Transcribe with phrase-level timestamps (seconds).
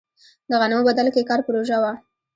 [0.49, 1.93] د غنمو بدل کې کار پروژه وه.